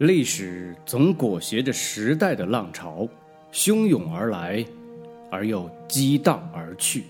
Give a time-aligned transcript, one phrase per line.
[0.00, 3.06] 历史总裹挟着时代的浪潮，
[3.52, 4.64] 汹涌而来，
[5.30, 7.04] 而又激荡而去。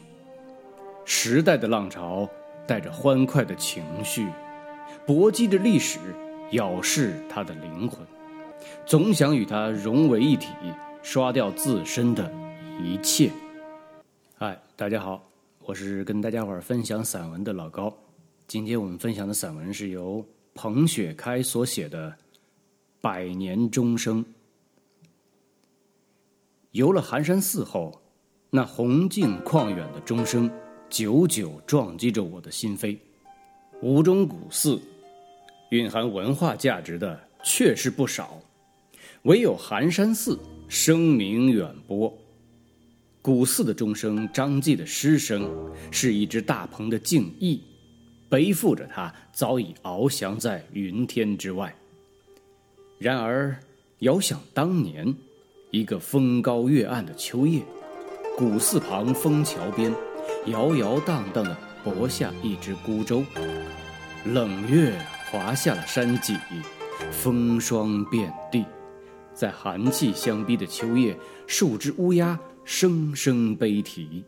[1.05, 2.29] 时代的浪潮
[2.67, 4.27] 带着欢快的情绪，
[5.07, 6.01] 搏击着历史，
[6.51, 8.05] 咬噬它的灵魂，
[8.85, 10.49] 总想与它融为一体，
[11.01, 12.29] 刷掉自身的
[12.83, 13.31] 一切。
[14.37, 15.25] 嗨，大家好，
[15.61, 17.97] 我是跟大家伙儿分享散文的老高。
[18.49, 22.13] 今天我们分享的散文是由彭雪开所写的。
[23.03, 24.23] 百年钟声，
[26.73, 27.99] 游了寒山寺后，
[28.51, 30.51] 那宏静旷远的钟声，
[30.91, 32.99] 久久撞击着我的心扉。
[33.81, 34.79] 吴中古寺，
[35.71, 38.39] 蕴含文化价值的确是不少，
[39.23, 42.15] 唯有寒山寺声名远播。
[43.23, 45.51] 古寺的钟声，张继的诗声，
[45.91, 47.63] 是一只大鹏的敬意，
[48.29, 51.75] 背负着它，早已翱翔在云天之外。
[53.01, 53.59] 然而，
[54.01, 55.17] 遥想当年，
[55.71, 57.63] 一个风高月暗的秋夜，
[58.37, 59.91] 古寺旁枫桥边，
[60.45, 63.25] 摇摇荡荡地泊下一只孤舟。
[64.27, 66.37] 冷月滑下了山脊，
[67.11, 68.67] 风霜遍地。
[69.33, 74.23] 在寒气相逼的秋夜，数只乌鸦声声悲啼。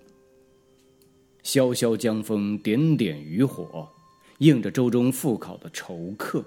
[1.44, 3.86] 潇潇江风，点点渔火，
[4.38, 6.42] 映着舟中赴考的愁客。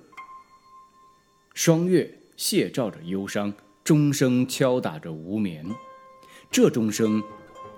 [1.56, 5.66] 霜月泻照着忧伤，钟声敲打着无眠。
[6.52, 7.23] 这钟声，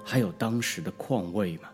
[0.04, 1.70] 还有当时的况味吗？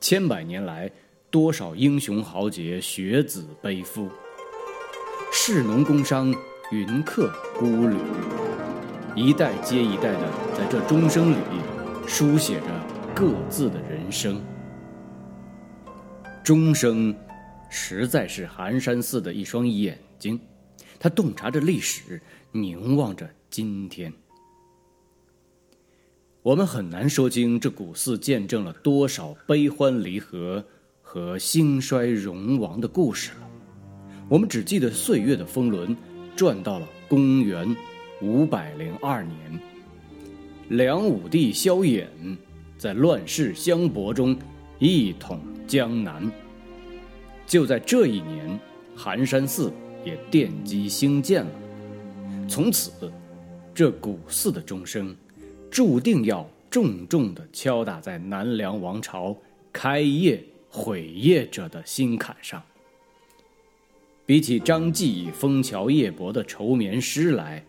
[0.00, 0.90] 千百年来，
[1.30, 4.10] 多少英雄豪杰学子背负，
[5.32, 6.34] 士农工商
[6.72, 7.96] 云客孤旅，
[9.14, 11.36] 一代接一代的在这钟声里
[12.04, 12.66] 书写着
[13.14, 14.44] 各自的人生。
[16.42, 17.16] 钟声，
[17.70, 20.40] 实在是寒山寺的一双眼睛。
[20.98, 22.20] 他洞察着历史，
[22.52, 24.12] 凝望着今天。
[26.42, 30.64] 我们很难说清这古寺见证了多少悲欢离合
[31.02, 33.48] 和兴衰荣亡的故事了。
[34.28, 35.96] 我们只记得岁月的风轮
[36.36, 37.74] 转到了公元
[38.22, 39.60] 五百零二年，
[40.68, 42.06] 梁武帝萧衍
[42.78, 44.36] 在乱世相搏中
[44.78, 46.30] 一统江南。
[47.46, 48.60] 就在这一年，
[48.96, 49.72] 寒山寺。
[50.06, 51.50] 也奠基兴建了。
[52.48, 53.12] 从此，
[53.74, 55.14] 这古寺的钟声，
[55.68, 59.36] 注定要重重的敲打在南梁王朝
[59.72, 62.62] 开业毁业者的心坎上。
[64.24, 67.64] 比起张继枫桥夜泊的愁眠诗来，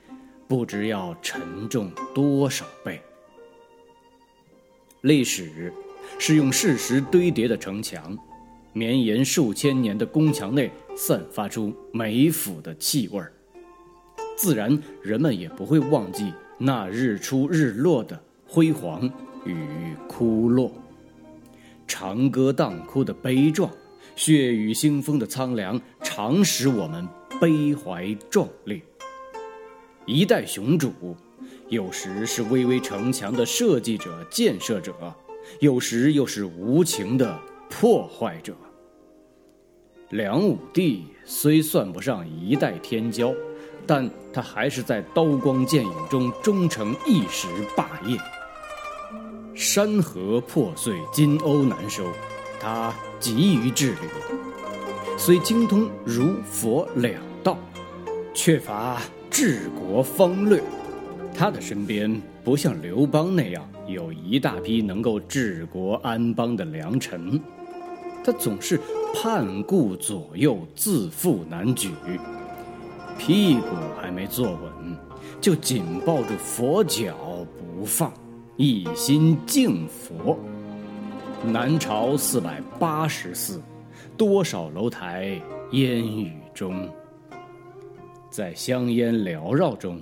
[0.47, 3.01] 不知要沉重多少倍。
[5.01, 5.73] 历史，
[6.19, 8.17] 是用事实堆叠的城墙。
[8.77, 13.33] 绵延数千年的宫墙内散发出美腐的气味儿，
[14.37, 19.11] 自然人们也不会忘记那日出日落的辉煌
[19.45, 20.71] 与枯落，
[21.87, 23.71] 长歌荡哭的悲壮，
[24.15, 27.07] 血雨腥风的苍凉，常使我们
[27.41, 28.79] 悲怀壮烈。
[30.05, 30.93] 一代雄主，
[31.67, 34.93] 有时是巍巍城墙的设计者、建设者，
[35.59, 37.39] 有时又是无情的
[37.71, 38.55] 破坏者。
[40.11, 43.35] 梁武帝虽算不上一代天骄，
[43.85, 47.45] 但他还是在刀光剑影中终成一时
[47.75, 48.17] 霸业。
[49.53, 52.05] 山河破碎，金瓯难收，
[52.57, 53.97] 他急于治理。
[55.17, 57.57] 虽精通儒佛两道，
[58.33, 60.63] 缺乏治国方略。
[61.35, 67.41] 他的身边不像刘邦那样有一大批能够治国安邦的良臣，
[68.27, 68.77] 他总是。
[69.15, 71.89] 盼顾左右，自负难举，
[73.17, 74.95] 屁股还没坐稳，
[75.41, 77.15] 就紧抱住佛脚
[77.57, 78.13] 不放，
[78.57, 80.37] 一心敬佛。
[81.41, 83.59] 南朝四百八十寺，
[84.17, 86.87] 多少楼台烟雨中，
[88.29, 89.99] 在香烟缭绕中，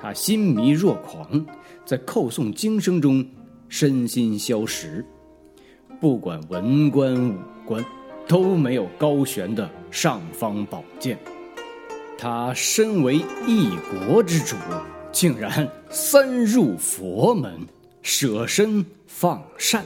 [0.00, 1.46] 他心迷若狂，
[1.84, 3.24] 在叩诵经声中
[3.68, 5.04] 身心消食，
[6.00, 7.34] 不管文官武
[7.66, 7.84] 官。
[8.26, 11.18] 都没有高悬的尚方宝剑，
[12.16, 13.68] 他身为一
[14.08, 14.56] 国之主，
[15.12, 17.52] 竟然三入佛门，
[18.00, 19.84] 舍身放善。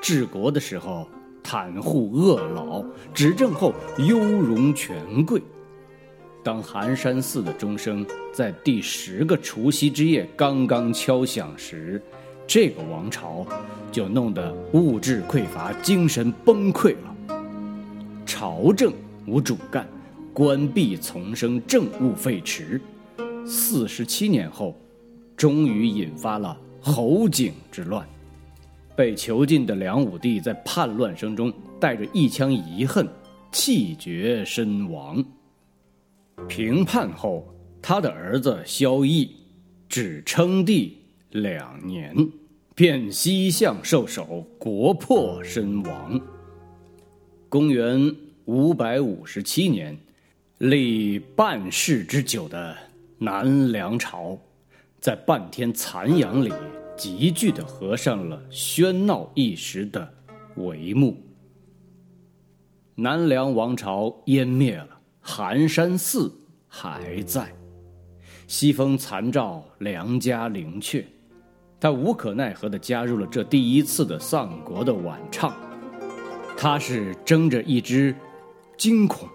[0.00, 1.06] 治国的时候
[1.44, 2.82] 袒护恶老，
[3.12, 5.38] 执政后优容权贵。
[6.42, 12.02] 当寒山寺的钟声在第十个除夕之夜刚刚敲响时，
[12.54, 13.46] 这个王朝
[13.90, 17.38] 就弄得物质匮乏、精神崩溃了。
[18.26, 18.92] 朝政
[19.26, 19.88] 无主干，
[20.34, 22.78] 关闭丛生政务废弛。
[23.46, 24.78] 四十七年后，
[25.34, 28.06] 终于引发了侯景之乱。
[28.94, 31.50] 被囚禁的梁武帝在叛乱声中
[31.80, 33.08] 带着一腔遗恨，
[33.50, 35.24] 气绝身亡。
[36.46, 37.48] 平叛后，
[37.80, 39.26] 他的儿子萧绎
[39.88, 40.98] 只称帝
[41.30, 42.14] 两年，
[42.74, 46.18] 便西向受首，国破身亡。
[47.48, 48.14] 公元
[48.46, 49.98] 五百五十七年，
[50.56, 52.74] 历半世之久的
[53.18, 54.38] 南梁朝，
[55.00, 56.50] 在半天残阳里。
[56.94, 60.12] 急剧的合上了喧闹一时的
[60.56, 61.16] 帷幕。
[62.94, 66.32] 南梁王朝湮灭了，寒山寺
[66.68, 67.52] 还在，
[68.46, 71.02] 西风残照梁家陵阙。
[71.82, 75.52] 他无可奈何的加入了这第一次的丧国的晚唱。
[76.56, 78.14] 他是睁着一只
[78.78, 79.28] 惊恐、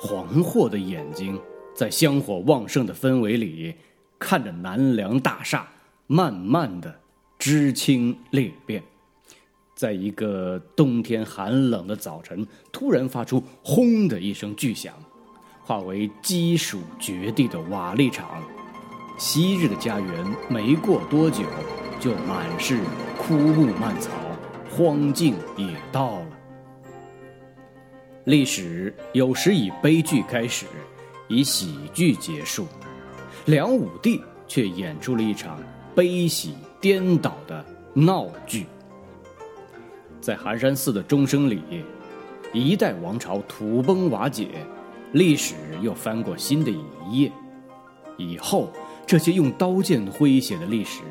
[0.00, 1.38] 惶惑的眼睛，
[1.74, 3.74] 在香火旺盛的氛围里，
[4.18, 5.68] 看着南梁大厦
[6.06, 6.98] 慢慢的。
[7.38, 8.82] 知青裂变，
[9.74, 14.94] 在一个冬天寒冷的早晨，突然发出“轰”的一声巨响，
[15.62, 18.42] 化为基属绝地的瓦砾场。
[19.18, 21.44] 昔日的家园，没过多久
[22.00, 22.80] 就满是
[23.16, 24.10] 枯木蔓草，
[24.70, 26.26] 荒境也到了。
[28.24, 30.66] 历史有时以悲剧开始，
[31.28, 32.66] 以喜剧结束，
[33.44, 35.60] 梁武帝却演出了一场
[35.94, 36.54] 悲喜。
[36.80, 37.62] 颠倒的
[37.92, 38.64] 闹剧，
[40.18, 41.62] 在寒山寺的钟声里，
[42.54, 44.48] 一代王朝土崩瓦解，
[45.12, 47.30] 历史又翻过新的一页。
[48.16, 48.72] 以后
[49.06, 51.02] 这些用刀剑挥写的历史，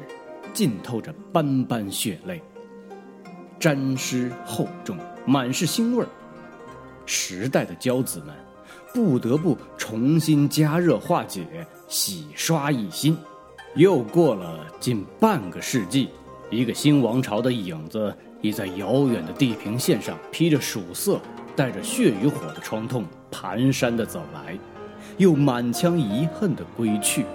[0.54, 2.42] 浸透着斑斑血泪，
[3.60, 6.07] 沾湿厚重，满是腥味儿。
[7.06, 8.36] 时代的骄子们，
[8.94, 13.18] 不得不重新加热化解，洗刷一新。
[13.75, 16.10] 又过了近半个世纪，
[16.50, 21.19] 一个新王朝的影子已在遥远的地平线上披着曙色，
[21.56, 24.57] 带着血与火的创痛蹒跚的走来，
[25.18, 27.25] 又满腔遗恨的归去。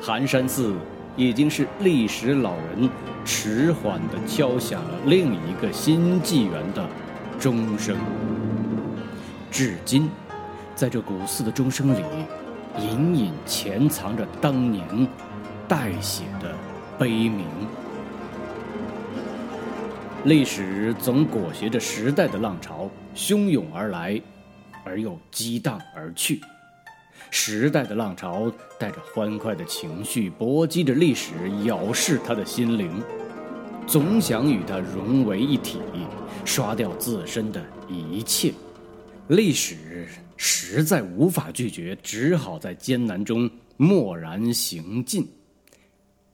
[0.00, 0.74] 寒山寺
[1.16, 2.88] 已经是历史老人
[3.24, 6.88] 迟缓地敲响了另一个新纪元的
[7.38, 7.96] 钟声。
[9.50, 10.10] 至今，
[10.74, 12.04] 在这古寺的钟声里，
[12.78, 14.84] 隐隐潜藏着当年。
[15.66, 16.54] 代写的
[16.98, 17.46] 悲鸣，
[20.24, 24.20] 历史总裹挟着时代的浪潮，汹涌而来，
[24.84, 26.38] 而又激荡而去。
[27.30, 31.32] 时代的浪潮带着欢快的情绪，搏击着历史，
[31.64, 33.02] 咬噬他的心灵，
[33.86, 35.78] 总想与它融为一体，
[36.44, 38.52] 刷掉自身的一切。
[39.28, 40.06] 历史
[40.36, 45.26] 实在无法拒绝，只好在艰难中默然行进。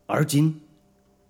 [0.06, 0.60] 而今，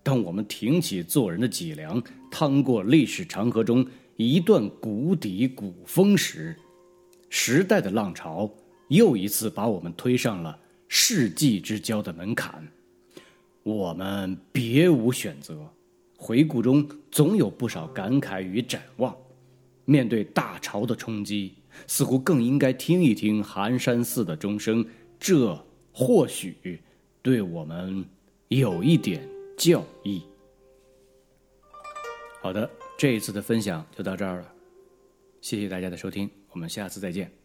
[0.03, 3.85] 当我们挺起做人的脊梁，趟过历史长河中
[4.17, 6.55] 一段谷底古风时，
[7.29, 8.49] 时代的浪潮
[8.91, 10.57] 又一次把我们推上了
[10.87, 12.65] 世纪之交的门槛。
[13.63, 15.67] 我们别无选择，
[16.17, 19.15] 回顾中总有不少感慨与展望。
[19.85, 21.55] 面对大潮的冲击，
[21.87, 24.85] 似乎更应该听一听寒山寺的钟声，
[25.19, 25.57] 这
[25.91, 26.79] 或许
[27.21, 28.05] 对我们。
[28.51, 29.25] 有一点
[29.57, 30.21] 教义。
[32.41, 34.53] 好的，这一次的分享就到这儿了，
[35.39, 37.40] 谢谢大家的收听，我们下次再见。